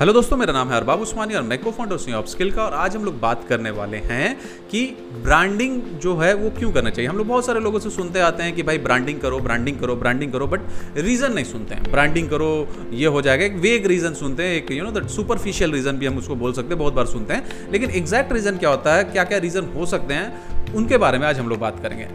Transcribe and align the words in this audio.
Hello 0.00 0.12
दोस्तों, 0.12 0.36
मेरा 0.36 0.52
नाम 0.52 0.68
है 0.68 0.76
अरबाब 0.76 1.00
उस्मानी 1.00 1.34
और 1.34 1.42
मैं 1.42 1.58
को 1.58 1.70
फाउंडर 1.70 1.96
सी 1.96 2.12
स्किल 2.26 2.50
का, 2.50 2.62
और 2.62 2.74
आज 2.74 2.96
हम 2.96 3.04
लोग 3.04 3.18
बात 3.20 3.44
करने 3.48 3.70
वाले 3.70 3.96
हैं 3.96 4.36
कि 4.70 4.84
ब्रांडिंग 5.24 5.80
जो 6.02 6.16
है 6.16 6.32
वो 6.34 6.50
क्यों 6.50 6.70
करना 6.72 6.90
चाहिए। 6.90 7.08
हम 7.08 7.16
लोग 7.16 7.26
बहुत 7.26 7.46
सारे 7.46 7.60
लोगों 7.60 7.78
से 7.78 7.90
सुनते 7.90 8.20
आते 8.20 8.42
हैं 8.42 8.54
कि 8.54 8.62
भाई 8.62 8.78
ब्रांडिंग 8.78 9.20
करो 9.20 9.38
ब्रांडिंग 9.38 9.78
करो 9.80 9.96
ब्रांडिंग 9.96 10.32
करो 10.32 10.46
बट 10.46 10.60
रीज़न 10.96 11.32
नहीं 11.32 11.44
सुनते 11.44 11.74
हैं। 11.74 11.90
ब्रांडिंग 11.90 12.28
करो, 12.30 12.68
ये 12.92 13.06
हो 13.06 13.22
जाएगा। 13.22 13.44
एक 13.44 13.56
वेग 13.56 13.86
रीज़न 13.86 14.14
सुनते 14.14 14.42
हैं, 14.42 14.54
एक 14.54 14.70
you 14.70 14.84
know 14.84 14.90
that 14.90 15.08
superficial 15.08 15.72
reason 15.72 15.98
भी 15.98 16.06
हम 16.06 16.18
उसको 16.18 16.34
बोल 16.36 16.52
सकते 16.52 16.68
हैं, 16.68 16.78
बहुत 16.78 16.94
बार 16.94 17.06
सुनते 17.06 17.34
हैं। 17.34 17.70
लेकिन 17.72 17.90
एग्जैक्ट 17.90 18.32
रीज़न 18.32 18.58
क्या 18.58 18.70
होता 18.70 18.94
है 18.94 19.04
क्या 19.04 19.24
क्या 19.24 19.38
रीज़न 19.38 19.72
हो 19.76 19.86
सकते 19.86 20.14
हैं, 20.14 20.72
उनके 20.74 20.96
बारे 20.96 21.18
में 21.18 21.26
आज 21.26 21.38
हम 21.38 21.48
लोग 21.48 21.58
बात 21.58 21.82
करेंगे। 21.82 22.08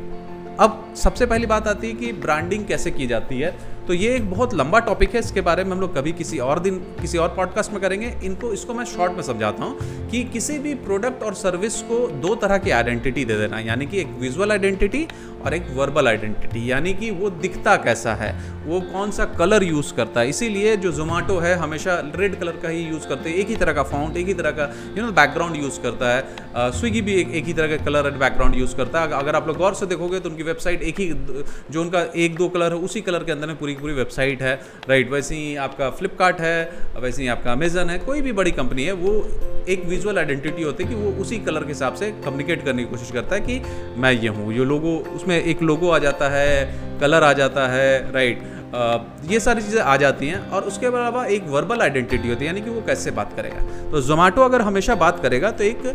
अब 0.59 0.93
सबसे 0.95 1.25
पहली 1.25 1.45
बात 1.45 1.67
आती 1.67 1.87
है 1.87 1.93
कि 1.93 2.11
ब्रांडिंग 2.13 2.65
कैसे 2.65 2.91
की 2.91 3.07
जाती 3.07 3.39
है। 3.39 3.55
तो 3.87 3.93
ये 3.93 4.13
एक 4.15 4.29
बहुत 4.29 4.53
लंबा 4.53 4.79
टॉपिक 4.79 5.13
है, 5.13 5.19
इसके 5.19 5.41
बारे 5.41 5.63
में 5.63 5.71
हम 5.71 5.79
लोग 5.81 5.95
कभी 5.95 6.11
किसी 6.13 6.37
और 6.39 6.59
दिन, 6.59 6.77
किसी 7.01 7.17
और 7.17 7.29
पॉडकास्ट 7.35 7.71
में 7.71 7.81
करेंगे। 7.81 8.13
इनको, 8.23 8.51
इसको 8.53 8.73
मैं 8.73 8.85
शॉर्ट 8.85 9.13
में 9.13 9.21
समझाता 9.23 9.63
हूँ 9.63 10.07
कि 10.09 10.23
किसी 10.23 10.57
भी 10.59 10.73
प्रोडक्ट 10.85 11.23
और 11.23 11.33
सर्विस 11.33 11.81
को 11.81 12.07
दो 12.21 12.33
तरह 12.35 12.57
की 12.57 12.71
आइडेंटिटी 12.71 13.25
दे 13.25 13.37
देना, 13.37 13.59
यानी 13.59 13.85
कि 13.85 13.99
एक 14.01 14.17
विजुअल 14.19 14.51
आइडेंटिटी 14.51 15.07
और 15.45 15.53
एक 15.53 15.67
वर्बल 15.75 16.07
आइडेंटिटी 16.07 16.69
यानी 16.71 16.93
कि 16.93 17.09
वो 17.11 17.29
दिखता 17.29 17.75
कैसा 17.75 18.13
है, 18.15 18.31
वो 18.65 18.79
कौन 18.83 19.11
सा 19.11 19.25
कलर 19.33 19.63
यूज़ 19.63 19.93
करता 19.93 20.19
है। 20.19 20.29
इसीलिए 20.29 20.75
जो 20.77 20.91
जोमेटो 20.91 21.37
है, 21.39 21.53
हमेशा 21.55 21.99
रेड 22.15 22.39
कलर 22.39 22.59
का 22.61 22.69
ही 22.69 22.81
यूज़ 22.81 23.07
करते 23.07 23.29
हैं, 23.29 23.37
एक 23.37 23.47
ही 23.47 23.55
तरह 23.55 23.73
का 23.73 23.83
फाउंट 23.83 24.17
एक 24.17 24.27
ही 24.27 24.33
तरह 24.33 24.51
का 24.51 24.71
यू 24.97 25.03
नो 25.03 25.11
बैकग्राउंड 25.11 25.55
यूज़ 25.55 25.81
करता 25.81 26.13
है। 26.13 26.71
स्विगी 26.71 27.01
भी 27.01 27.13
एक 27.13 27.31
एक 27.31 27.45
ही 27.45 27.53
तरह 27.53 27.77
का 27.77 27.83
कलर 27.85 28.07
एंड 28.07 28.17
बैकग्राउंड 28.17 28.55
यूज़ 28.55 28.75
करता 28.77 29.01
है। 29.01 29.11
अगर 29.13 29.35
आप 29.35 29.47
लोग 29.47 29.57
गौर 29.57 29.73
से 29.73 29.85
देखोगे 29.85 30.19
तो 30.19 30.29
उनकी 30.29 30.43
वेबसाइट 30.43 30.81
एक 30.83 30.99
ही, 30.99 31.11
जो 31.71 31.81
उनका 31.81 32.05
एक 32.17 32.35
दो 32.35 32.49
कलर 32.49 32.73
है, 32.73 32.79
उसी 32.79 33.01
कलर 33.01 33.23
के 33.23 33.31
अंदर 33.31 33.47
में 33.47 33.57
पूरी 33.57 33.72
पूरी 33.75 33.93
वेबसाइट 33.93 34.41
है 34.41 34.53
राइट 34.89 35.11
वैसे 35.11 35.35
ही 35.35 35.55
आपका 35.57 35.89
फ्लिपकार्ट 35.91 36.41
है, 36.41 36.71
वैसे 36.99 37.21
ही 37.21 37.27
आपका 37.27 37.51
अमेजन 37.51 37.89
है, 37.89 37.97
कोई 37.99 38.21
भी 38.21 38.31
बड़ी 38.33 38.51
कंपनी 38.53 38.83
है, 38.83 38.91
वो 38.93 39.65
एक 39.69 39.85
विजुअल 39.85 40.17
आइडेंटिटी 40.17 40.63
होती 40.63 40.83
है 40.83 40.89
कि 40.89 40.95
वो 40.95 41.11
उसी 41.21 41.37
कलर 41.41 41.63
के 41.63 41.67
हिसाब 41.67 41.93
से 41.95 42.11
कम्युनिकेट 42.23 42.65
करने 42.65 42.83
की 42.83 42.89
कोशिश 42.89 43.11
करता 43.11 43.35
है 43.35 43.41
कि 43.41 43.61
मैं 43.97 44.11
ये 44.13 44.27
हूँ। 44.29 44.53
ये 44.53 44.65
लोगो, 44.65 44.97
उसमें 45.15 45.35
एक 45.37 45.61
लोगो 45.63 45.89
आ 45.89 45.99
जाता 45.99 46.29
है 46.29 46.99
कलर 46.99 47.23
आ 47.23 47.31
जाता 47.33 47.67
है 47.67 48.11
राइट 48.13 48.51
ये 49.29 49.39
सारी 49.39 49.61
चीज़ें 49.61 49.81
आ 49.81 49.95
जाती 49.97 50.27
हैं 50.27 50.39
और 50.49 50.63
उसके 50.63 50.85
अलावा 50.85 51.25
एक 51.27 51.47
वर्बल 51.47 51.81
आइडेंटिटी 51.81 52.29
होती 52.29 52.39
है, 52.39 52.45
यानी 52.45 52.61
कि 52.61 52.69
वो 52.69 52.81
कैसे 52.87 53.11
बात 53.11 53.33
करेगा। 53.35 53.89
तो 53.91 54.01
जोमेटो 54.01 54.41
अगर 54.41 54.61
हमेशा 54.61 54.95
बात 54.97 55.21
करेगा 55.23 55.51
तो 55.51 55.63
एक 55.63 55.85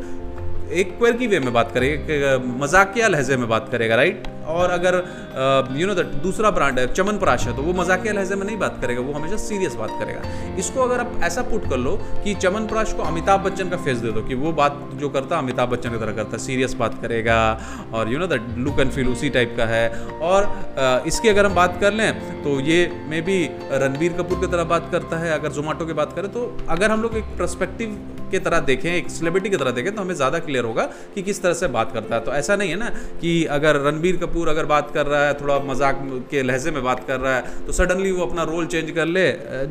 एक 0.70 0.97
क्वर्की 0.98 1.27
वे 1.27 1.39
में 1.41 1.52
बात 1.52 1.70
करेगा 1.74 2.36
मजाकिया 2.56 3.08
लहजे 3.08 3.36
में 3.36 3.48
बात 3.48 3.69
करेगा 3.72 3.97
राइट 3.97 4.27
और 4.48 4.70
अगर 4.70 4.94
यू 5.77 5.86
नो 5.86 5.94
दैट 5.94 6.06
दूसरा 6.22 6.50
ब्रांड 6.50 6.78
है, 6.78 6.86
चमन 6.94 7.18
प्राश 7.18 7.46
है 7.46 7.56
तो 7.56 7.62
वो 7.62 7.72
मजाकिया 7.74 8.12
लहजे 8.14 8.34
में 8.34 8.46
नहीं 8.46 8.56
बात 8.58 8.78
करेगा, 8.82 9.00
वो 9.00 9.12
हमेशा 9.12 9.36
सीरियस 9.38 9.74
बात 9.77 9.90
करेगा। 9.98 10.56
इसको 10.58 10.82
अगर 10.82 11.00
आप 11.00 11.20
ऐसा 11.24 11.42
पुट 11.44 11.68
कर 11.70 11.77
लो 11.78 11.96
कि 12.24 12.34
चमन 12.36 12.66
प्राश 12.66 12.92
को 12.92 13.02
अमिताभ 13.05 13.40
बच्चन 13.42 13.68
का 13.68 13.77
फेस 13.78 13.98
दे 13.98 14.12
दो, 14.12 14.22
कि 14.22 14.34
वो 14.36 14.52
बात 14.55 14.80
जो 14.94 15.08
करता 15.10 15.38
अमिताभ 15.38 15.68
बच्चन 15.70 15.90
की 15.90 15.98
तरह 15.98 16.12
करता 16.14 16.38
सीरियस 16.38 16.74
बात 16.77 17.00
करेगा, 17.02 17.38
और 17.94 18.12
you 18.12 18.18
know 18.18 18.27
that 18.27 18.42
look 18.58 18.80
and 18.80 18.90
feel 18.90 19.08
उसी 19.08 19.30
टाइप 19.30 19.55
का 19.56 19.66
है। 19.66 19.88
और 20.22 21.05
इसकी 21.06 21.28
अगर 21.28 21.46
हम 21.46 21.55
बात 21.55 21.80
कर 21.80 21.92
लें 21.92 22.42
तो 22.42 22.58
ये 22.62 22.78
मे 23.08 23.20
बी 23.22 23.38
रणबीर 23.74 24.12
कपूर 24.12 24.40
की 24.40 24.46
तरह 24.46 24.64
बात 24.66 24.88
करता 24.92 25.18
है, 25.18 25.33
अगर 25.33 25.52
जोमेटो 25.52 25.86
की 25.86 25.92
बात 25.94 26.12
करें 26.16 26.30
तो 26.33 26.46
अगर 26.68 26.90
हम 26.90 27.02
लोग 27.02 27.16
एक 27.16 27.36
प्रस्पेक्टिव 27.36 27.98
की 28.30 28.38
तरह 28.40 28.60
देखें, 28.62 28.90
एक 28.90 29.08
सेलिब्रिटी 29.10 29.50
की 29.50 29.56
तरह 29.56 29.70
देखें 29.70 29.94
तो 29.94 30.02
हमें 30.02 30.14
ज़्यादा 30.14 30.38
क्लियर 30.40 30.64
होगा 30.64 30.83
कि 31.14 31.22
किस 31.22 31.42
तरह 31.42 31.55
से 31.55 31.66
बात 31.68 31.92
करता 31.92 32.14
है। 32.14 32.20
तो 32.20 32.33
ऐसा 32.34 32.56
नहीं 32.56 32.70
है 32.70 32.77
ना 32.78 32.88
कि 33.20 33.33
अगर 33.52 33.77
रणबीर 33.83 34.16
कपूर 34.16 34.38
अगर 34.47 34.67
बात 34.67 34.91
कर 34.94 35.06
रहा 35.06 35.22
है, 35.22 35.34
थोड़ा 35.34 35.58
मज़ाक 35.64 36.00
के 36.31 36.42
लहजे 36.42 36.70
में 36.70 36.83
बात 36.84 37.06
कर 37.06 37.20
रहा 37.20 37.34
है 37.36 37.67
तो 37.67 37.72
सडनली 37.72 38.12
वो 38.12 38.27
अपना 38.27 38.42
रोल 38.45 38.67
चेंज 38.67 38.91
कर 38.91 39.06
ले। 39.06 39.30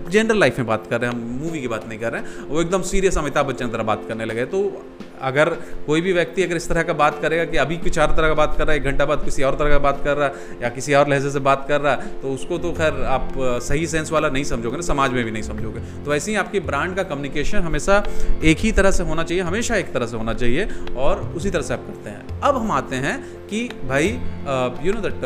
जनरल 0.09 0.39
लाइफ 0.39 0.57
में 0.57 0.67
बात 0.67 0.87
कर 0.89 1.01
रहे 1.01 1.09
हैं, 1.09 1.17
हम 1.17 1.39
मूवी 1.41 1.61
की 1.61 1.67
बात 1.67 1.87
नहीं 1.87 1.99
कर 1.99 2.11
रहे 2.11 2.21
हैं। 2.21 2.47
वो 2.47 2.61
एकदम 2.61 2.81
सीरियस 2.83 3.17
अमिताभ 3.17 3.45
बच्चन 3.47 3.69
तरह 3.69 3.83
बात 3.83 4.05
करने 4.07 4.25
लगे। 4.25 4.45
तो 4.47 4.69
अगर 5.21 5.49
कोई 5.85 6.01
भी 6.01 6.11
व्यक्ति 6.13 6.43
अगर 6.43 6.55
इस 6.55 6.67
तरह 6.69 6.83
का 6.83 6.93
बात 6.93 7.17
करेगा 7.21 7.43
कि 7.45 7.57
अभी 7.57 7.77
कुछ 7.77 7.97
और 7.99 8.15
तरह 8.15 8.27
का 8.27 8.33
बात 8.33 8.55
कर 8.57 8.65
रहा 8.65 8.71
है, 8.71 8.79
एक 8.79 8.85
घंटा 8.85 9.05
बाद 9.05 9.23
किसी 9.25 9.43
और 9.43 9.55
तरह 9.55 9.69
का 9.69 9.79
बात 9.79 10.01
कर 10.03 10.17
रहा 10.17 10.27
है, 10.27 10.61
या 10.61 10.69
किसी 10.69 10.93
और 10.93 11.09
लहजे 11.09 11.29
से 11.31 11.39
बात 11.41 11.65
कर 11.67 11.81
रहा 11.81 11.93
है 11.93 12.21
तो 12.21 12.33
उसको 12.33 12.57
तो 12.57 12.71
खैर 12.73 13.03
आप 13.07 13.33
सही 13.63 13.87
सेंस 13.87 14.11
वाला 14.11 14.29
नहीं 14.29 14.43
समझोगे 14.45 14.77
ना, 14.77 14.81
समाज 14.83 15.11
में 15.11 15.23
भी 15.25 15.31
नहीं 15.31 15.43
समझोगे। 15.43 15.79
तो 16.05 16.13
ऐसे 16.15 16.31
ही 16.31 16.37
आपकी 16.37 16.59
ब्रांड 16.61 16.95
का 16.95 17.03
कम्युनिकेशन 17.05 17.57
हमेशा 17.59 18.03
एक 18.43 18.57
ही 18.57 18.71
तरह 18.71 18.91
से 18.91 19.03
होना 19.03 19.23
चाहिए, 19.23 19.43
हमेशा 19.43 19.75
एक 19.75 19.93
तरह 19.93 20.05
से 20.05 20.17
होना 20.17 20.33
चाहिए, 20.35 20.67
और 20.97 21.21
उसी 21.35 21.49
तरह 21.49 21.61
से 21.61 21.73
आप 21.73 21.87
करते 21.87 22.09
हैं। 22.09 22.39
अब 22.41 22.57
हम 22.57 22.71
आते 22.71 22.95
हैं 22.97 23.17
कि 23.49 23.67
भाई 23.83 24.07
यू 24.85 24.93
नो 24.93 25.01
दैट 25.01 25.25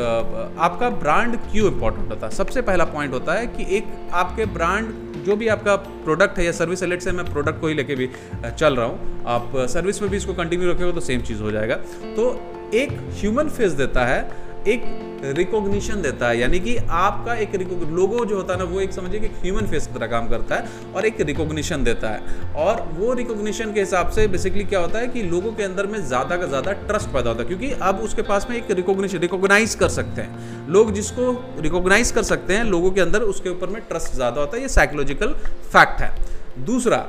आपका 0.60 0.90
ब्रांड 0.90 1.36
क्यों 1.52 1.72
इम्पोर्टेंट 1.72 2.10
होता? 2.10 2.26
है 2.26 2.32
सबसे 2.34 2.62
पहला 2.62 2.86
पॉइंट 2.88 3.14
होता 3.14 3.34
है 3.34 3.48
कि 3.48 3.66
एक 3.78 3.88
आपके 4.14 4.46
ब्रांड 4.54 4.94
जो 5.26 5.36
भी 5.36 5.48
आपका 5.48 5.76
प्रोडक्ट 5.76 6.38
है 6.38 6.46
या 6.46 6.52
सर्विस 6.52 6.84
एलेट 6.84 7.02
से 7.02 7.12
मैं 7.12 7.26
प्रोडक्ट 7.32 7.60
को 7.62 7.68
ही 7.68 7.74
लेके 7.74 7.96
भी 7.96 8.10
चल 8.58 8.76
रहा 8.76 8.86
हूँ, 8.86 9.24
आप 9.28 9.52
सर्विस 9.70 10.02
में 10.02 10.10
भी 10.12 10.18
इसको 10.18 10.34
कंटिन्यू 10.34 10.72
रखेंगे 10.72 10.92
तो 10.94 11.00
सेम 11.02 11.22
चीज़ 11.22 11.42
हो 11.42 11.52
जाएगा। 11.52 11.76
तो 12.16 12.32
एक 12.74 12.98
ह्यूमन 13.20 13.50
फेस 13.50 13.72
देता 13.74 14.06
है 14.06 14.22
एक 14.68 14.84
रिकॉग्निशन 15.38 16.02
देता 16.02 16.28
है। 16.30 16.38
यानी 16.40 16.60
कि 16.60 16.76
आपका 16.78 17.34
एक 17.36 17.56
लोगो 17.90 18.26
जो 18.26 18.36
होता 18.36 18.54
है 18.54 18.60
ना, 18.60 18.66
वो 18.66 18.80
एक 18.82 18.92
समझिए 18.94 19.20
कि 19.20 19.28
ह्यूमन 19.42 19.66
फेस 19.68 19.88
की 19.88 19.94
तरह 19.94 20.08
काम 20.08 20.30
करता 20.30 20.56
है 20.56 20.94
और 20.96 21.06
एक 21.06 21.22
रिकॉग्निशन 21.22 21.84
देता 21.84 22.10
है। 22.10 22.54
और 22.58 22.82
वो 22.94 23.14
रिकॉग्निशन 23.14 23.74
के 23.74 23.80
हिसाब 23.80 24.10
से 24.10 24.28
बेसिकली 24.28 24.64
क्या 24.66 24.80
होता 24.80 25.00
है 25.00 25.08
कि 25.08 25.24
लोगों 25.24 25.52
के 25.54 25.64
अंदर 25.64 25.88
में 25.88 26.00
ज़्यादा 26.02 26.38
का 26.38 26.48
ज़्यादा 26.48 26.72
ट्रस्ट 26.84 27.10
पैदा 27.10 27.30
होता 27.30 27.42
है। 27.42 27.48
क्योंकि 27.48 27.72
अब 27.82 28.00
उसके 28.00 28.22
पास 28.22 28.48
में 28.50 28.56
एक 28.58 28.72
रिकॉग्निशन 28.72 29.18
रिकॉग्नाइज 29.20 29.76
कर 29.76 29.90
सकते 29.90 30.22
हैं। 30.22 30.68
लोग 30.70 30.94
जिसको 30.94 31.32
रिकॉग्नाइज 31.60 32.12
कर 32.12 32.24
सकते 32.24 32.54
हैं, 32.54 32.64
लोगों 32.66 32.92
के 32.92 33.02
अंदर 33.02 33.22
उसके 33.24 33.50
ऊपर 33.50 33.70
में 33.70 33.82
ट्रस्ट 33.82 34.16
ज़्यादा 34.16 34.42
होता 34.42 34.58
है, 34.58 34.62
ये 34.62 34.70
साइकोलॉजिकल 34.70 35.34
फैक्ट 35.72 36.02
है। 36.02 36.14
दूसरा 36.66 37.06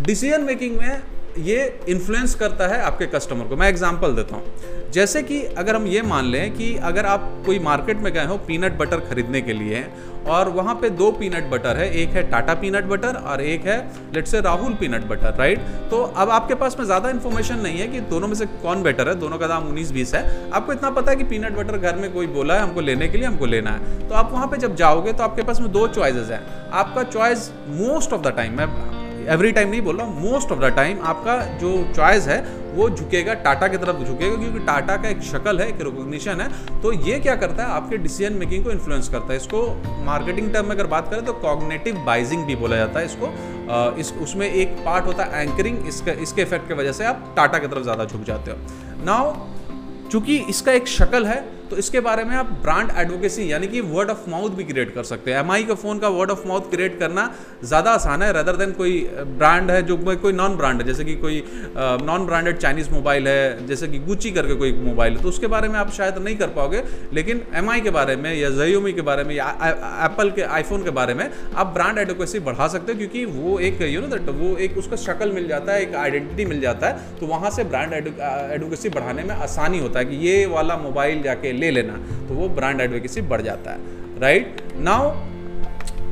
डिसीज़न 0.00 0.42
मेकिंग 0.42 0.76
में 0.78 1.02
ये 1.38 1.62
इन्फ्लुएंस 1.88 2.34
करता 2.34 2.66
है 2.68 2.80
आपके 2.82 3.06
कस्टमर 3.08 3.44
को। 3.44 3.56
मैं 3.56 3.68
एग्जांपल 3.68 4.14
देता 4.14 4.36
हूँ। 4.36 4.90
जैसे 4.92 5.22
कि 5.22 5.40
अगर 5.58 5.76
हम 5.76 5.86
ये 5.86 6.02
मान 6.02 6.24
लें 6.24 6.52
कि 6.52 6.74
अगर 6.84 7.06
आप 7.06 7.30
कोई 7.46 7.58
मार्केट 7.58 7.98
में 7.98 8.12
गए 8.12 8.24
हो 8.26 8.36
पीनट 8.38 8.76
बटर 8.78 9.00
खरीदने 9.00 9.40
के 9.40 9.52
लिए 9.52 9.84
और 10.26 10.48
वहाँ 10.48 10.74
पे 10.74 10.90
दो 10.90 11.10
पीनट 11.12 11.50
बटर 11.50 11.76
है, 11.76 11.90
एक 11.92 12.08
है 12.08 12.22
टाटा 12.30 12.54
पीनट 12.54 12.84
बटर 12.84 13.16
और 13.16 13.40
एक 13.42 13.66
है 13.66 13.78
लेट 14.14 14.26
से 14.26 14.40
राहुल 14.40 14.74
पीनट 14.74 15.04
बटर 15.04 15.34
राइट 15.38 15.60
तो 15.90 16.02
अब 16.02 16.30
आपके 16.30 16.54
पास 16.54 16.76
में 16.78 16.84
ज़्यादा 16.86 17.10
इन्फॉर्मेशन 17.10 17.58
नहीं 17.58 17.78
है 17.78 17.88
कि 17.88 18.00
दोनों 18.02 18.28
में 18.28 18.34
से 18.34 18.46
कौन 18.46 18.82
बेटर 18.82 19.08
है, 19.08 19.14
दोनों 19.14 19.38
का 19.38 19.46
दाम 19.46 19.66
उन्नीस 19.68 19.90
बीस 19.92 20.14
है। 20.14 20.50
आपको 20.50 20.72
इतना 20.72 20.90
पता 20.90 21.10
है 21.10 21.16
कि 21.16 21.24
पीनट 21.24 21.56
बटर 21.56 21.78
घर 21.78 21.96
में 21.96 22.12
कोई 22.12 22.26
बोला 22.28 22.54
है, 22.54 22.62
हमको 22.62 22.80
लेने 22.80 23.08
के 23.08 23.18
लिए 23.18 23.26
हमको 23.26 23.46
लेना 23.46 23.70
है। 23.70 24.08
तो 24.08 24.14
आप 24.14 24.32
वहाँ 24.32 24.46
पर 24.46 24.56
जब 24.58 24.76
जाओगे 24.76 25.12
तो 25.12 25.22
आपके 25.24 25.42
पास 25.42 25.60
में 25.60 25.70
दो 25.72 25.86
चॉइसेस 25.90 26.30
हैं। 26.30 26.70
आपका 26.72 27.02
choice 27.04 27.50
most 27.70 28.12
of 28.12 28.22
the 28.22 28.36
time 28.36 28.56
मैं 28.58 28.66
एवरी 29.26 29.50
टाइम 29.52 29.68
नहीं 29.70 29.80
बोल 29.82 29.96
रहा 29.96 30.06
हूँ 30.06 30.22
मोस्ट 30.22 30.52
ऑफ़ 30.52 30.58
द 30.60 30.72
टाइम 30.76 31.00
आपका 31.04 31.36
जो 31.58 31.72
चॉइस 31.96 32.26
है, 32.28 32.38
वो 32.74 32.88
झुकेगा, 32.90 33.34
टाटा 33.34 33.68
की 33.68 33.76
तरफ़ 33.76 34.02
झुकेगा, 34.04 34.36
क्योंकि 34.36 34.58
टाटा 34.66 34.96
का 34.96 35.08
एक 35.08 35.22
शक्ल 35.22 35.60
है, 35.60 35.68
एक 35.68 35.80
रिकोगनीशन 35.80 36.40
है। 36.40 36.48
तो 36.82 36.92
ये 36.92 37.18
क्या 37.20 37.36
करता 37.36 37.64
है, 37.64 37.70
आपके 37.70 37.98
डिसीज़न 37.98 38.32
मेकिंग 38.34 38.64
को 38.64 38.70
इन्फ्लुएंस 38.70 39.08
करता 39.08 39.32
है। 39.32 39.36
इसको 39.36 39.62
मार्केटिंग 40.04 40.52
टर्म 40.52 40.66
में 40.66 40.74
अगर 40.74 40.86
बात 40.86 41.10
करें 41.10 41.24
तो 41.24 41.32
कॉग्नेटिव 41.40 41.98
बाइजिंग 42.06 42.44
भी 42.46 42.56
बोला 42.56 42.76
जाता 42.76 42.98
है 42.98 43.06
इसको। 43.06 43.32
इस, 44.00 44.12
उसमें 44.22 44.48
एक 44.48 44.76
पार्ट 44.86 45.06
होता 45.06 45.24
है 45.24 45.42
एंकरिंग 45.42 45.86
इसका, 45.88 46.12
इसके 46.12 46.42
इफ़ेक्ट 46.42 46.68
की 46.68 46.74
वजह 46.74 46.92
से 46.92 47.04
आप 47.04 47.32
टाटा 47.36 47.58
की 47.58 47.66
तरफ़ 47.66 47.82
ज़्यादा 47.82 48.04
झुक 48.04 48.22
जाते 48.22 48.50
हो। 48.50 49.04
नाउ 49.04 49.34
चूँकि 50.10 50.36
इसका 50.48 50.72
एक 50.72 50.88
शक्ल 50.88 51.26
है 51.26 51.42
तो 51.70 51.76
इसके 51.76 52.00
बारे 52.00 52.24
में 52.24 52.34
आप 52.36 52.50
ब्रांड 52.62 52.90
एडवोकेसी 52.98 53.50
यानी 53.52 53.66
कि 53.66 53.80
वर्ड 53.82 54.10
ऑफ़ 54.10 54.28
माउथ 54.30 54.50
भी 54.56 54.64
क्रिएट 54.64 54.94
कर 54.94 55.02
सकते 55.04 55.32
हैं। 55.32 55.38
एम 55.40 55.66
का 55.66 55.74
फ़ोन 55.74 55.98
का 55.98 56.08
वर्ड 56.10 56.30
ऑफ़ 56.30 56.46
माउथ 56.48 56.70
क्रिएट 56.70 56.98
करना 56.98 57.30
ज़्यादा 57.64 57.90
आसान 57.92 58.22
है 58.22 58.32
रदर 58.32 58.56
देन 58.56 58.72
कोई 58.74 58.98
ब्रांड 59.38 59.70
है 59.70 59.82
जो 59.82 59.96
कोई 59.98 60.32
नॉन 60.32 60.56
ब्रांड 60.56 60.80
है, 60.80 60.86
जैसे 60.86 61.04
कि 61.04 61.14
कोई 61.16 61.42
नॉन 61.76 62.26
ब्रांडेड 62.26 62.58
चाइनीज़ 62.58 62.90
मोबाइल 62.90 63.28
है, 63.28 63.66
जैसे 63.66 63.88
कि 63.88 63.98
गुची 64.00 64.30
करके 64.30 64.54
कोई 64.54 64.72
मोबाइल 64.74 65.16
है 65.16 65.22
तो 65.22 65.28
उसके 65.28 65.46
बारे 65.46 65.68
में 65.68 65.78
आप 65.78 65.90
शायद 65.92 66.18
नहीं 66.18 66.36
कर 66.36 66.48
पाओगे। 66.50 66.82
लेकिन 67.12 67.42
एमआई 67.56 67.80
के 67.80 67.90
बारे 67.90 68.16
में 68.16 68.32
या 68.34 68.50
जयोमी 68.52 68.92
के 68.92 69.02
बारे 69.02 69.24
में 69.24 69.34
या 69.34 69.48
एप्पल 70.04 70.30
के 70.30 70.42
आईफोन 70.54 70.84
के 70.84 70.90
बारे 70.92 71.14
में 71.14 71.28
आप 71.54 71.66
ब्रांड 71.74 71.98
एडवोकेसी 71.98 72.38
बढ़ा 72.40 72.68
सकते 72.68 72.92
हो, 72.92 72.98
क्योंकि 72.98 73.24
वो 73.26 73.58
एक 73.60 73.82
यू 73.84 74.00
नो 74.00 74.06
दैट 74.08 74.28
वो 74.30 74.56
एक, 74.58 74.78
उसका 74.78 74.96
शक्ल 74.98 75.30
मिल 75.32 75.48
जाता 75.48 75.72
है, 75.72 75.82
एक 75.82 75.94
आइडेंटिटी 75.96 76.44
मिल 76.44 76.60
जाता 76.60 76.88
है 76.88 77.18
तो 77.20 77.26
वहाँ 77.26 77.50
से 77.50 77.64
ब्रांड 77.64 77.92
एडवोकेसी 77.94 78.88
बढ़ाने 78.90 79.22
में 79.24 79.34
आसानी 79.36 79.78
होता 79.78 79.98
है 79.98 80.04
कि 80.04 80.16
ये 80.26 80.44
वाला 80.48 80.76
मोबाइल 80.78 81.22
जाके 81.22 81.52
ले 81.54 81.70
लेना 81.70 81.96
तो 82.28 82.34
वो 82.34 82.48
ब्रांड 82.56 82.80
एडवोकेसी 82.80 83.20
बढ़ 83.32 83.42
जाता 83.42 83.70
है 83.70 84.20
राइट 84.20 84.62
नाउ 84.80 85.12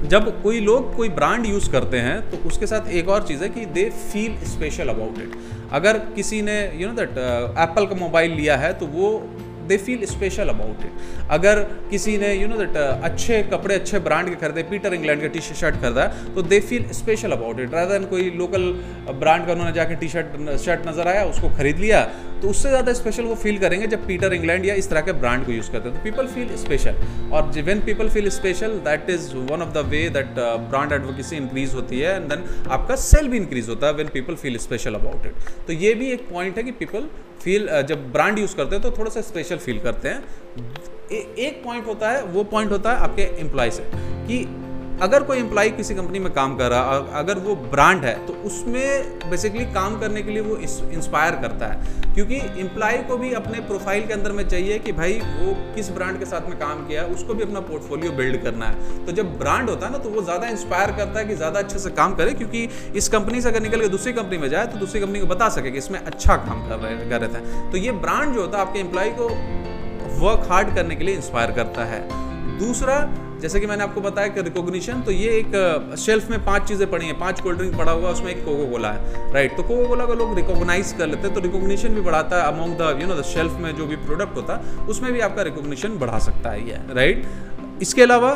जब 0.08 0.30
कोई 0.42 0.60
लोग 0.60 0.94
कोई 0.96 1.08
ब्रांड 1.18 1.46
यूज़ 1.46 1.70
करते 1.72 1.98
हैं 2.00 2.16
तो 2.30 2.36
उसके 2.48 2.66
साथ 2.66 2.88
एक 3.00 3.08
और 3.08 3.26
चीज़ 3.26 3.42
है 3.42 3.48
कि 3.48 3.66
they 3.74 3.88
feel 4.12 4.36
special 4.46 4.88
about 4.88 5.18
it 5.18 5.36
अगर 5.72 5.98
किसी 6.16 6.42
ने 6.42 6.58
यू 6.76 6.88
नो 6.88 6.94
दैट 6.94 7.18
एप्पल 7.58 7.86
का 7.86 7.94
मोबाइल 7.94 8.32
लिया 8.32 8.56
है 8.56 8.72
तो 8.78 8.86
वो 8.86 9.10
they 9.68 9.76
feel 9.78 10.04
special 10.06 10.48
about 10.48 10.84
it 10.84 11.28
अगर 11.30 11.60
किसी 11.90 12.16
ने 12.18 12.32
यू 12.34 12.48
नो 12.48 12.56
दैट 12.56 12.76
अच्छे 12.76 13.42
कपड़े, 13.42 13.74
अच्छे 13.74 13.98
ब्रांड 13.98 14.28
के 14.28 14.34
खरीदे 14.36 14.62
पीटर 14.70 14.94
इंग्लैंड 14.94 15.20
के 15.20 15.28
टी 15.28 15.40
शर्ट 15.40 15.76
खरीदा 15.76 16.06
तो 16.34 16.42
they 16.42 16.60
feel 16.60 16.88
special 16.92 17.32
about 17.32 17.60
it 17.60 17.74
rather 17.74 18.04
कोई 18.10 18.30
लोकल 18.36 18.70
ब्रांड 19.20 19.46
का 19.46 19.52
उन्होंने 19.52 19.72
जाके 19.72 19.94
टी 19.94 20.08
शर्ट 20.08 20.56
शर्ट 20.58 20.88
नज़र 20.88 21.08
आया, 21.08 21.24
उसको 21.24 21.48
खरीद 21.56 21.78
लिया 21.78 22.02
तो 22.42 22.48
उससे 22.48 22.68
ज़्यादा 22.68 22.92
स्पेशल 22.92 23.24
वो 23.24 23.34
फील 23.42 23.58
करेंगे 23.58 23.86
जब 23.86 24.06
पीटर 24.06 24.32
इंग्लैंड 24.32 24.64
या 24.66 24.74
इस 24.74 24.88
तरह 24.90 25.00
के 25.00 25.12
ब्रांड 25.20 25.44
को 25.46 25.52
यूज़ 25.52 25.70
करते 25.72 25.88
हैं। 25.88 25.96
तो 25.96 26.04
पीपल 26.04 26.26
फील 26.28 26.54
स्पेशल 26.56 26.96
और 27.32 27.50
when 27.62 27.80
people 27.80 28.08
feel 28.08 28.28
special 28.30 28.78
that 28.84 29.10
is 29.10 29.28
one 29.50 29.62
of 29.62 29.72
the 29.74 29.84
way 29.90 30.08
that 30.10 30.34
brand 30.70 30.92
advocacy 30.92 31.36
increase 31.36 31.74
होती 31.74 32.00
है 32.00 32.14
एंड 32.16 32.28
देन 32.30 32.44
आपका 32.70 32.96
सेल 33.02 33.28
भी 33.28 33.36
इंक्रीज 33.36 33.68
होता 33.68 33.86
है 33.86 33.92
when 33.92 34.08
people 34.14 34.34
feel 34.36 34.58
special 34.58 34.94
about 34.94 35.26
it 35.26 35.66
तो 35.66 35.72
ये 35.74 35.94
भी 35.94 36.10
एक 36.12 36.28
पॉइंट 36.30 36.56
है 36.58 36.64
कि 36.64 36.72
पीपल 36.80 37.08
फील 37.42 37.68
जब 37.88 38.10
ब्रांड 38.12 38.38
यूज़ 38.38 38.56
करते 38.56 38.76
हैं 38.76 38.82
तो 38.82 38.90
थोड़ा 38.98 39.10
सा 39.10 39.20
स्पेशल 39.20 39.56
फील 39.58 39.78
करते 39.80 40.08
हैं। 40.08 40.24
ए, 41.12 41.16
एक 41.38 41.62
पॉइंट 41.64 41.86
होता 41.86 42.10
है 42.10 42.22
वो 42.24 42.44
पॉइंट 42.46 42.72
होता 42.72 42.92
है 42.92 42.98
आपके 43.00 43.22
एम्प्लॉय 43.40 43.70
से 43.70 43.90
कि 43.94 44.44
अगर 45.02 45.22
कोई 45.22 45.38
एम्प्लॉय 45.38 45.70
किसी 45.72 45.94
कंपनी 45.94 46.18
में 46.18 46.32
काम 46.32 46.54
कर 46.56 46.70
रहा 46.70 46.90
है 46.90 47.14
अगर 47.14 47.38
वो 47.40 47.54
ब्रांड 47.70 48.04
है 48.04 48.14
तो 48.26 48.32
उसमें 48.46 49.30
बेसिकली 49.30 49.64
काम 49.74 49.98
करने 50.00 50.22
के 50.22 50.30
लिए 50.30 50.42
वो 50.42 50.56
इंस्पायर 50.56 51.34
करता 51.42 51.66
है। 51.66 52.00
क्योंकि 52.14 52.36
एम्प्लॉय 52.60 52.96
को 53.08 53.16
भी 53.16 53.32
अपने 53.34 53.60
प्रोफ़ाइल 53.62 54.06
के 54.06 54.12
अंदर 54.12 54.32
में 54.32 54.48
चाहिए 54.48 54.78
कि 54.78 54.92
भाई, 54.92 55.12
वो 55.12 55.54
किस 55.74 55.90
ब्रांड 55.90 56.18
के 56.18 56.24
साथ 56.26 56.48
में 56.48 56.58
काम 56.58 56.86
किया 56.88 57.04
उसको 57.14 57.34
भी 57.34 57.42
अपना 57.42 57.60
पोर्टफोलियो 57.62 58.12
बिल्ड 58.12 58.42
करना 58.42 58.66
है। 58.66 59.04
तो 59.06 59.12
जब 59.12 59.38
ब्रांड 59.38 59.70
होता 59.70 59.86
है 59.86 59.92
ना 59.92 59.98
तो 59.98 60.10
वो 60.10 60.22
ज़्यादा 60.22 60.48
इंस्पायर 60.48 60.90
करता 60.96 61.18
है 61.18 61.26
कि 61.26 61.34
ज़्यादा 61.36 61.60
अच्छे 61.60 61.78
से 61.78 61.90
काम 61.92 62.14
करे, 62.14 62.34
क्योंकि 62.34 62.68
इस 62.96 63.08
कंपनी 63.08 63.40
से 63.40 63.48
अगर 63.48 63.62
निकल 63.62 63.80
के 63.80 63.88
दूसरी 63.88 64.12
कंपनी 64.12 64.38
में 64.38 64.48
जाए 64.48 64.66
तो 64.66 64.78
दूसरी 64.78 65.00
कंपनी 65.00 65.20
को 65.20 65.26
बता 65.26 65.48
सके 65.50 65.70
कि 65.70 65.78
इसमें 65.78 65.98
अच्छा 66.00 66.36
काम 66.38 66.68
कर 66.68 66.78
रहे 66.78 67.08
कर 67.10 67.20
रहे 67.20 67.28
थे। 67.30 67.70
तो 67.72 67.78
ये 67.78 67.92
ब्रांड 68.02 68.34
जो 68.34 68.40
होता 68.40 68.58
है, 68.58 68.66
आपके 68.66 68.80
एम्प्लॉय 68.80 69.10
को 69.20 69.28
वर्क 70.20 70.46
हार्ड 70.50 70.74
करने 70.74 70.96
के 70.96 71.04
लिए 71.04 71.14
इंस्पायर 71.16 71.50
करता 71.52 71.84
है। 71.84 72.00
दूसरा, 72.62 72.96
जैसे 73.40 73.60
कि 73.60 73.66
मैंने 73.66 73.82
आपको 73.82 74.00
बताया 74.00 74.28
कि 74.28 74.42
रिकॉग्निशन 74.42 75.00
तो 75.02 75.10
ये 75.12 75.30
एक 75.38 75.96
शेल्फ 75.98 76.30
में 76.30 76.44
पाँच 76.44 76.68
चीज़ें 76.68 76.90
पड़ी 76.90 77.06
हैं। 77.06 77.18
पाँच 77.18 77.40
कोल्ड 77.40 77.58
ड्रिंक 77.58 77.76
पड़ा 77.76 77.92
हुआ, 77.92 78.10
उसमें 78.10 78.30
एक 78.30 78.44
कोको 78.44 78.66
कोला 78.66 78.90
है। 78.90 79.32
राइट 79.32 79.56
तो 79.56 79.62
कोको 79.62 79.86
कोला 79.88 80.04
को 80.06 80.14
लोग 80.14 80.34
रिकॉग्नाइज 80.36 80.92
कर 80.98 81.06
लेते 81.06 81.26
हैं 81.26 81.34
तो 81.34 81.40
रिकॉग्निशन 81.40 81.94
भी 81.94 82.00
बढ़ाता 82.00 82.42
है 82.42 82.52
among 82.52 82.76
the 82.80 82.98
you 83.00 83.06
know 83.06 83.14
the 83.14 83.22
shelf 83.26 83.56
में 83.60 83.74
जो 83.76 83.86
भी 83.86 83.96
प्रोडक्ट 84.06 84.36
होता 84.36 84.56
है 84.56 84.86
उसमें 84.86 85.12
भी 85.12 85.20
आपका 85.20 85.42
रिकॉग्निशन 85.42 85.98
बढ़ा 85.98 86.18
सकता 86.20 86.50
है, 86.50 86.68
ये 86.68 86.78
राइट 86.94 87.26
इसके 87.82 88.02
अलावा 88.02 88.32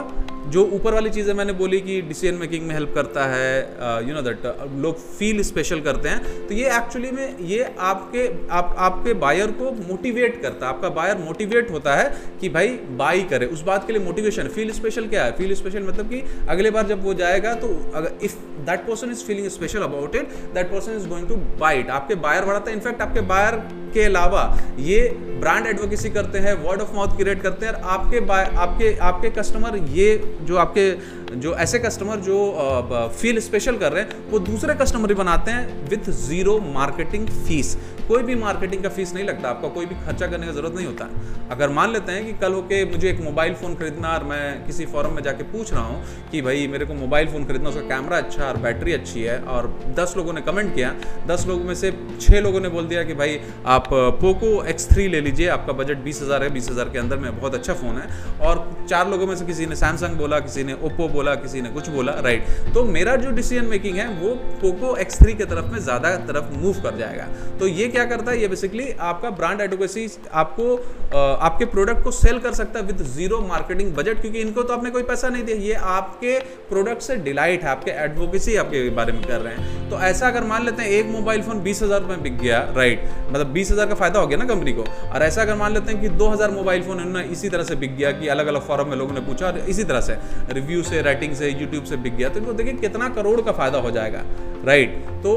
जो 0.48 0.64
ऊपर 0.74 0.94
वाली 0.94 1.10
चीज़ें 1.10 1.32
मैंने 1.34 1.52
बोली 1.54 1.80
कि 1.80 2.00
डिसीज़न 2.02 2.34
मेकिंग 2.36 2.66
में 2.66 2.74
हेल्प 2.74 2.92
करता 2.94 3.24
है 3.26 4.08
यू 4.08 4.14
नो 4.14 4.22
दैट 4.22 4.46
लोग 4.82 4.98
फील 5.18 5.42
स्पेशल 5.42 5.80
करते 5.80 6.08
हैं 6.08 6.46
तो 6.48 6.54
ये 6.54 6.76
एक्चुअली 6.76 7.10
में 7.10 7.38
ये 7.40 7.62
आपके, 7.80 8.26
आप, 8.50 8.74
आपके 8.78 9.14
बायर 9.16 9.50
को 9.52 9.70
मोटिवेट 9.88 10.40
करता 10.42 10.66
है। 10.66 10.72
आपका 10.72 10.88
बायर 10.90 11.16
मोटिवेट 11.18 11.70
होता 11.70 11.94
है 11.94 12.10
कि 12.40 12.48
भाई 12.48 12.68
बाई 12.98 13.22
करे। 13.30 13.46
उस 13.48 13.62
बात 13.62 13.86
के 13.86 13.92
लिए 13.92 14.02
मोटिवेशन 14.04 14.48
फील 14.48 14.72
स्पेशल 14.72 15.06
क्या 15.08 15.24
है? 15.24 15.32
फील 15.38 15.54
स्पेशल 15.54 15.82
मतलब 15.82 16.10
कि 16.10 16.22
अगले 16.48 16.70
बार 16.70 16.86
जब 16.86 17.04
वो 17.04 17.14
जाएगा 17.14 17.54
तो 17.56 17.68
अगर 17.94 18.24
if 18.24 18.36
that 18.66 18.86
person 18.86 19.10
is 19.10 19.24
feeling 19.24 19.48
special 19.50 19.82
about 19.82 20.16
it 20.16 20.28
that 20.54 20.70
person 20.72 20.96
is 20.96 21.08
going 21.08 21.28
to 21.28 21.36
bite 21.60 21.90
आपके 21.90 22.14
बायर 22.26 22.44
बढ़ाता 22.44 22.70
है। 22.70 22.76
इनफैक्ट 22.76 23.02
आपके 23.02 23.20
बायर 23.32 23.54
के 23.94 24.04
अलावा 24.04 24.42
ये 24.80 25.00
ब्रांड 25.40 25.66
एडवोकेसी 25.66 26.10
करते 26.10 26.38
हैं 26.38 26.52
वर्ड 26.62 26.80
ऑफ़ 26.80 26.94
माउथ 26.94 27.16
क्रिएट 27.16 27.42
करते 27.42 27.66
हैं 27.66 27.72
और 27.72 27.80
आपके 27.90 28.20
आपके 28.58 28.94
आपके 29.08 29.30
कस्टमर 29.32 29.76
ये 29.90 30.08
जो 30.42 30.56
आपके 30.56 30.90
जो 31.34 31.54
ऐसे 31.56 31.78
कस्टमर 31.78 32.16
जो 32.20 33.10
फील 33.12 33.40
स्पेशल 33.40 33.76
कर 33.78 33.92
रहे 33.92 34.02
हैं, 34.02 34.30
वो 34.30 34.38
दूसरे 34.40 34.74
कस्टमर 34.74 35.08
भी 35.08 35.14
बनाते 35.14 35.50
हैं 35.50 35.88
विथ 35.88 36.10
ज़ीरो 36.18 36.58
मार्केटिंग 36.72 37.28
फ़ीस 37.28 37.76
कोई 38.08 38.22
भी 38.22 38.34
मार्केटिंग 38.34 38.82
का 38.82 38.88
फ़ीस 38.88 39.12
नहीं 39.14 39.24
लगता, 39.24 39.48
आपका 39.48 39.68
कोई 39.68 39.86
भी 39.86 39.94
खर्चा 40.04 40.26
करने 40.26 40.46
की 40.46 40.52
ज़रूरत 40.52 40.74
नहीं 40.74 40.86
होता। 40.86 41.04
है 41.04 41.48
अगर 41.50 41.68
मान 41.68 41.92
लेते 41.92 42.12
हैं 42.12 42.24
कि 42.26 42.32
कल 42.40 42.52
होके 42.52 42.84
मुझे 42.90 43.08
एक 43.10 43.20
मोबाइल 43.20 43.54
फ़ोन 43.54 43.74
खरीदना 43.74 44.08
और 44.08 44.24
मैं 44.24 44.66
किसी 44.66 44.86
फॉरम 44.86 45.12
में 45.12 45.22
जाके 45.22 45.42
पूछ 45.44 45.72
रहा 45.72 45.82
हूँ 45.82 46.30
कि 46.30 46.42
भाई 46.42 46.66
मेरे 46.68 46.86
को 46.86 46.94
मोबाइल 46.94 47.28
फ़ोन 47.28 47.44
खरीदना, 47.44 47.68
उसका 47.68 47.80
कैमरा 47.88 48.18
अच्छा 48.18 48.44
और 48.44 48.56
बैटरी 48.56 48.92
अच्छी 48.92 49.22
है, 49.22 49.38
और 49.40 49.68
दस 49.98 50.14
लोगों 50.16 50.32
ने 50.32 50.40
कमेंट 50.40 50.74
किया, 50.74 50.94
दस 51.26 51.46
लोगों 51.48 51.64
में 51.64 51.74
से 51.74 51.92
छः 52.20 52.40
लोगों 52.40 52.60
ने 52.60 52.68
बोल 52.68 52.86
दिया 52.86 53.02
कि 53.04 53.14
भाई 53.14 53.38
आप 53.66 53.88
पोको 53.92 54.62
एक्स 54.64 54.88
थ्री 54.90 55.08
ले 55.08 55.20
लीजिए, 55.20 55.48
आपका 55.48 55.72
बजट 55.74 55.98
बीस 55.98 56.22
हज़ार 56.22 56.42
है, 56.42 56.50
बीस 56.50 56.70
हज़ार 56.70 56.88
के 56.88 56.98
अंदर 56.98 57.16
में 57.16 57.38
बहुत 57.40 57.54
अच्छा 57.54 57.74
फ़ोन 57.74 57.98
है, 57.98 58.08
और 58.40 58.75
चार 58.86 59.08
लोगों 59.10 59.26
में 59.26 59.34
से 59.36 59.44
किसी 59.46 59.66
ने 59.66 59.76
सैमसंग 59.76 60.16
बोला, 60.18 60.38
किसी 60.40 60.64
ने 60.64 60.72
ओप्पो 60.74 61.08
बोला, 61.10 61.34
किसी 61.36 61.60
ने 61.60 61.68
कुछ 61.70 61.88
बोला 61.90 62.12
राइट 62.20 62.72
तो 62.74 62.84
मेरा 62.86 63.16
जो 63.16 63.30
डिसीज़न 63.32 63.64
मेकिंग 63.66 63.96
है, 63.96 64.08
वो 64.16 64.34
पोको 64.60 64.94
एक्स 64.98 65.18
थ्री 65.18 65.34
की 65.34 65.44
तरफ़ 65.46 65.72
में 65.72 65.78
ज़्यादा 65.80 66.14
तरफ़ 66.26 66.52
मूव 66.54 66.80
कर 66.82 66.96
जाएगा। 66.98 67.26
तो 67.58 67.66
ये 67.68 67.88
क्या 67.88 68.04
करता 68.06 68.30
है? 68.30 68.40
ये 68.40 68.48
बेसिकली 68.48 68.90
आपका 69.02 69.30
ब्रांड 69.32 69.60
एडवोकेसी 69.60 70.06
आपको 70.34 70.74
आपके 71.16 71.64
प्रोडक्ट 71.66 72.02
को 72.04 72.10
सेल 72.12 72.38
कर 72.40 72.52
सकता 72.54 72.78
है 72.78 72.84
विद 72.86 73.02
ज़ीरो 73.06 73.40
मार्केटिंग 73.42 73.92
बजट 73.94 74.20
क्योंकि 74.20 74.40
इनको 74.40 74.62
तो 74.62 74.74
आपने 74.74 74.90
कोई 74.90 75.02
पैसा 75.04 75.28
नहीं 75.28 75.44
दिया। 75.44 75.56
ये 75.58 75.74
आपके 75.90 76.38
प्रोडक्ट 76.68 77.02
से 77.02 77.16
डिलाइट 77.18 77.62
है, 77.62 77.68
आपके 77.70 77.90
एडवोकेसी 78.04 78.56
आपके 78.56 78.88
बारे 78.92 79.12
में 79.12 79.22
कर 79.22 79.40
रहे 79.40 79.54
हैं। 79.54 79.90
तो 79.90 79.98
ऐसा 80.02 80.28
अगर 80.28 80.44
मान 80.44 80.64
लेते 80.64 80.82
हैं, 80.82 80.90
एक 80.90 81.06
मोबाइल 81.08 81.42
फ़ोन 81.42 81.60
बीस 81.62 81.82
हज़ार 81.82 82.00
रुपये 82.00 82.16
बिक 82.18 82.38
गया 82.38 82.60
राइट 82.76 83.04
मतलब 83.28 83.46
बीस 83.48 83.70
हज़ार 83.72 83.86
का 83.86 83.94
फ़ायदा 83.94 84.20
हो 84.20 84.26
गया 84.26 84.38
ना 84.38 84.44
कंपनी 84.44 84.72
को। 84.72 84.82
और 84.82 85.22
ऐसा 85.22 85.42
अगर 85.42 85.54
मान 85.56 85.74
लेते 85.74 85.92
हैं 85.92 86.00
कि 86.00 86.08
दो 86.16 86.28
हज़ार 86.28 86.50
मोबाइल 86.52 86.82
फ़ोन 86.82 87.16
इसी 87.22 87.48
तरह 87.48 87.64
से 87.64 87.74
बिक 87.76 87.96
गया 87.96 88.10
कि 88.12 88.28
अलग 88.28 88.46
अलग 88.46 88.66
फॉरम 88.76 88.88
में 88.88 88.96
लोगों 88.96 89.14
ने 89.14 89.20
पूछा 89.20 89.46
और 89.46 89.58
इसी 89.58 89.84
तरह 89.84 90.00
से 90.00 90.18
रिव्यू 90.50 90.82
से 90.82 91.02
राइटिंग 91.02 91.34
से 91.34 91.50
यूट्यूब 91.50 91.84
से 91.84 91.96
बिक 91.96 92.16
गया 92.16 92.28
तो 92.28 92.38
इनको 92.38 92.52
देखिए 92.52 92.72
कितना 92.72 93.08
करोड़ 93.08 93.40
का 93.40 93.52
फ़ायदा 93.52 93.78
हो 93.78 93.90
जाएगा 93.90 94.22
राइट 94.64 95.04
तो 95.22 95.34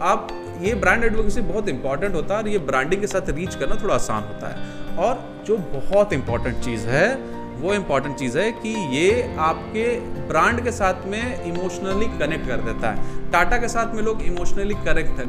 आप, 0.00 0.28
ये 0.62 0.74
ब्रांड 0.74 1.04
एडवोकेसी 1.04 1.40
बहुत 1.40 1.68
इंपॉर्टेंट 1.68 2.14
होता 2.14 2.34
है 2.34 2.42
और 2.42 2.48
ये 2.48 2.58
ब्रांडिंग 2.58 3.00
के 3.00 3.06
साथ 3.06 3.28
रीच 3.30 3.54
करना 3.54 3.76
थोड़ा 3.82 3.94
आसान 3.94 4.22
होता 4.22 4.48
है। 4.48 4.96
और 4.96 5.44
जो 5.46 5.56
बहुत 5.56 6.12
इंपॉर्टेंट 6.12 6.58
चीज़ 6.64 6.86
है, 6.86 7.14
वो 7.60 7.74
इंपॉर्टेंट 7.74 8.16
चीज़ 8.16 8.38
है 8.38 8.50
कि 8.52 8.74
ये 8.96 9.36
आपके 9.38 9.84
ब्रांड 10.28 10.62
के 10.64 10.72
साथ 10.72 11.06
में 11.06 11.44
इमोशनली 11.44 12.06
कनेक्ट 12.18 12.48
कर 12.48 12.56
देता 12.56 12.90
है। 12.90 13.30
टाटा 13.30 13.58
के 13.58 13.68
साथ 13.68 13.94
में 13.94 14.02
लोग 14.02 14.22
इमोशनली 14.22 14.74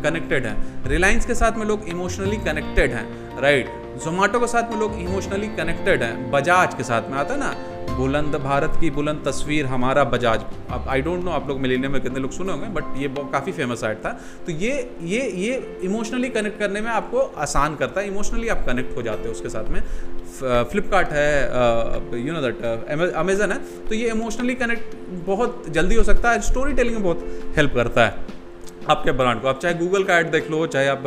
कनेक्टेड 0.04 0.46
हैं। 0.46 0.58
रिलायंस 0.88 1.26
के 1.26 1.36
साथ 1.36 1.58
में 1.58 1.66
लोग 1.66 1.88
इमोशनली 1.88 2.38
कनेक्टेड 2.38 2.92
हैं 2.92 3.42
राइट 3.42 3.83
जोमेटो 3.96 4.40
के 4.40 4.48
साथ 4.48 4.72
में 4.72 4.80
लोग 4.80 5.00
इमोशनली 5.02 5.48
कनेक्टेड 5.58 6.04
हैं। 6.04 6.32
बजाज 6.32 6.74
के 6.76 6.84
साथ 6.84 7.10
में 7.10 7.18
आता 7.18 7.34
है 7.34 7.40
ना, 7.40 7.54
बुलंद 7.98 8.36
भारत 8.44 8.78
की 8.82 8.90
बुलंद 8.92 9.22
तस्वीर, 9.26 9.66
हमारा 9.66 10.04
बजाज। 10.06 10.42
अब 10.72 10.86
आई 10.90 11.02
डोंट 11.02 11.24
नो 11.24 11.32
आप 11.32 11.48
लोग 11.48 11.60
मिलीनियम 11.62 11.92
में 11.92 12.02
कितने 12.02 12.20
लोग 12.20 12.32
सुने 12.32 12.52
होंगे 12.52 12.68
बट 12.72 12.98
ये 12.98 13.08
काफ़ी 13.32 13.52
फ़ेमस 13.52 13.84
आइट 13.84 13.98
था। 13.98 14.12
तो 14.46 14.52
ये 14.54 14.74
ये 15.04 15.22
ये 15.38 15.80
इमोशनली 15.84 16.30
कनेक्ट 16.30 16.60
करने 16.60 16.82
में 16.82 16.90
आपको 16.92 17.20
आसान 17.40 17.76
करता 17.76 18.02
है। 18.02 18.08
इमोशनली 18.08 18.48
आप 18.50 18.66
कनेक्ट 18.68 18.98
हो 18.98 19.02
जाते 19.02 19.28
हो 19.28 19.32
उसके 19.32 19.50
साथ 19.50 19.70
में। 19.70 19.82
फ्लिपकार्ट 20.66 21.10
है 21.12 21.30
यू 22.20 22.34
नो 22.34 22.42
दैट 22.42 23.14
अमेजन 23.16 23.52
है। 23.52 23.58
तो 23.90 23.96
ये 23.96 24.10
इमोशनली 24.12 24.56
कनेक्ट 24.56 24.96
बहुत 25.26 25.66
जल्दी 25.70 25.96
हो 25.96 26.04
सकता 26.04 26.32
है। 26.32 26.42
स्टोरी 26.44 26.74
टेलिंग 26.74 26.96
में 26.96 27.04
बहुत 27.04 27.54
हेल्प 27.58 27.76
करता 27.76 28.06
है। 28.06 28.33
आपके 28.90 29.12
ब्रांड 29.12 29.42
को। 29.42 29.48
आप 29.48 29.60
चाहे 29.60 29.74
गूगल 29.76 30.04
का 30.04 30.18
ऐड 30.20 30.32
देख 30.32 30.50
लो, 30.52 30.66
चाहे 30.68 30.88
आप 30.88 31.04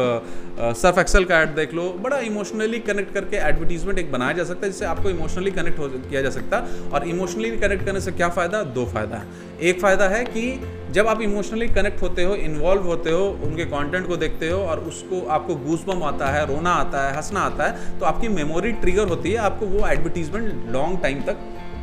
सर्फ 0.76 0.98
एक्सेल 0.98 1.24
का 1.24 1.40
ऐड 1.40 1.54
देख 1.54 1.74
लो, 1.74 1.88
बड़ा 2.00 2.18
इमोशनली 2.20 2.78
कनेक्ट 2.80 3.12
करके 3.14 3.36
एडवर्टीजमेंट 3.38 3.98
एक 3.98 4.12
बनाया 4.12 4.32
जा 4.32 4.44
सकता 4.44 4.66
है, 4.66 4.72
जिससे 4.72 4.84
आपको 4.84 5.10
इमोशनली 5.10 5.50
कनेक्ट 5.50 5.78
हो, 5.78 5.88
किया 5.88 6.22
जा 6.22 6.30
सकता 6.30 6.56
है। 6.56 6.90
और 6.90 7.06
इमोशनली 7.08 7.50
कनेक्ट 7.56 7.84
करने 7.86 8.00
से 8.00 8.12
क्या 8.12 8.28
फ़ायदा? 8.28 8.62
दो 8.62 8.84
फ़ायदा 8.86 9.16
है। 9.16 9.44
एक 9.62 9.80
फ़ायदा 9.80 10.08
है 10.08 10.24
कि 10.24 10.60
जब 10.92 11.06
आप 11.06 11.20
इमोशनली 11.22 11.68
कनेक्ट 11.68 12.02
होते 12.02 12.24
हो 12.24 12.34
इन्वॉल्व 12.36 12.82
होते 12.82 13.10
हो, 13.10 13.26
उनके 13.44 13.64
कंटेंट 13.66 14.06
को 14.08 14.16
देखते 14.16 14.50
हो, 14.50 14.60
और 14.60 14.80
उसको, 14.84 15.26
आपको 15.28 15.54
गूसबम 15.56 16.02
आता 16.04 16.26
है, 16.28 16.46
रोना 16.46 16.70
आता 16.74 17.06
है, 17.06 17.16
हंसना 17.16 17.40
आता 17.40 17.64
है 17.64 17.98
तो 17.98 18.06
आपकी 18.06 18.28
मेमोरी 18.30 18.72
ट्रिगर 18.74 19.08
होती 19.08 19.32
है, 19.32 19.38
आपको 19.40 19.66
वो 19.66 19.86
एडवर्टीजमेंट 19.88 20.72
लॉन्ग 20.72 21.02
टाइम 21.02 21.22
तक 21.22 21.36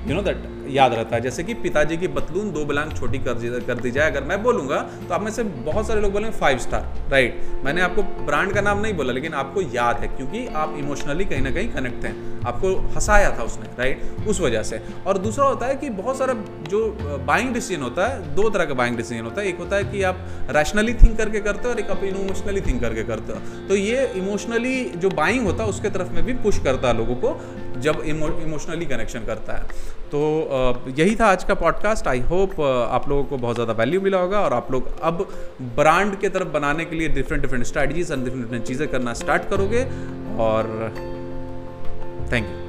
यू 0.08 0.16
नो 0.16 0.22
दैट 0.22 0.44
याद 0.70 0.94
रहता 0.94 1.16
है। 1.16 1.22
जैसे 1.22 1.44
कि 1.44 1.54
पिताजी 1.56 1.98
की 1.98 2.08
बतलून 2.10 2.52
दो 2.52 2.66
बिलांग 2.66 2.92
छोटी 2.92 3.20
कर 3.20 3.34
दी 3.34 3.50
कर 3.62 3.80
दी 3.80 3.92
जाए, 3.92 4.12
अगर 4.12 4.24
मैं 4.24 4.42
बोलूँगा 4.44 4.78
तो 5.08 5.14
आप 5.14 5.22
में 5.22 5.32
से 5.32 5.44
बहुत 5.44 5.88
सारे 5.88 6.02
लोग 6.02 6.12
बोलेंगे 6.12 6.38
फाइव 6.38 6.58
स्टार 6.60 7.10
राइट 7.12 7.42
मैंने 7.64 7.82
आपको 7.82 8.04
ब्रांड 8.26 8.54
का 8.54 8.62
नाम 8.62 8.82
नहीं 8.82 8.94
बोला, 8.94 9.14
लेकिन 9.14 9.34
आपको 9.36 9.62
याद 9.74 9.98
है, 9.98 10.08
क्योंकि 10.08 10.46
आप 10.48 10.76
इमोशनली 10.78 11.26
कहीं 11.26 11.42
ना 11.42 11.52
कहीं 11.52 11.74
कनेक्ट 11.74 12.06
हैं। 12.06 12.33
आपको 12.46 12.74
हंसाया 12.96 13.30
था 13.38 13.44
उसने 13.44 13.68
राइट 13.80 14.28
उस 14.28 14.42
वजह 14.42 14.64
से। 14.64 14.82
और 15.08 15.18
दूसरा 15.20 15.46
होता 15.46 15.66
है 15.66 15.76
कि 15.76 15.90
बहुत 15.92 16.18
सारा 16.18 16.34
जो 16.70 16.86
बाइंग 17.28 17.54
डिसीज़न 17.54 17.82
होता 17.84 18.08
है, 18.08 18.36
दो 18.36 18.50
तरह 18.50 18.66
का 18.66 18.74
बाइंग 18.74 18.98
डिसीज़न 18.98 19.26
होता 19.26 19.42
है। 19.42 19.48
एक 19.48 19.58
होता 19.60 19.76
है 19.76 19.84
कि 19.84 20.04
आप 20.04 20.26
रैशनली 20.52 20.94
थिंक 20.94 21.18
करके 21.18 21.40
करते 21.42 21.68
हो 21.68 21.74
और 21.74 21.80
एक 21.80 21.92
आप 21.92 22.04
इमोशनली 22.06 22.62
थिंक 22.62 22.82
करके 22.82 23.04
करते 23.04 23.34
हो। 23.34 23.68
तो 23.68 23.76
ये 23.76 24.06
इमोशनली 24.16 24.84
जो 24.98 25.10
बाइंग 25.12 25.46
होता 25.46 25.64
है, 25.64 25.70
उसके 25.70 25.90
तरफ़ 25.90 26.12
में 26.12 26.24
भी 26.26 26.34
पुश 26.44 26.60
करता 26.64 26.88
है 26.88 26.98
लोगों 26.98 27.16
को, 27.16 27.40
जब 27.80 28.02
इमोशनली 28.06 28.86
कनेक्शन 28.86 29.26
करता 29.26 29.54
है। 29.54 29.92
तो 30.12 30.20
यही 30.98 31.16
था 31.16 31.28
आज 31.28 31.44
का 31.44 31.54
पॉडकास्ट 31.56 32.08
आई 32.08 32.20
होप 32.32 32.60
आप 32.62 33.08
लोगों 33.10 33.24
को 33.24 33.38
बहुत 33.38 33.56
ज़्यादा 33.56 33.74
वैल्यू 33.74 34.02
मिला 34.02 34.18
होगा 34.18 34.40
और 34.40 34.54
आप 34.54 34.72
लोग 34.72 34.90
अब 35.02 35.28
ब्रांड 35.76 36.20
के 36.20 36.30
तरफ़ 36.30 36.48
बनाने 36.50 36.86
के 36.86 36.96
लिए 36.96 37.08
different 37.12 37.42
different 37.42 37.66
strategies 37.66 38.12
and 38.12 38.24
different 38.24 38.44
different 38.44 38.66
चीज़ें 38.66 38.88
करना 38.88 39.14
स्टार्ट 39.16 39.50
करोगे। 39.50 39.84
और 40.40 40.70
थैंक 42.34 42.50
यू 42.50 42.63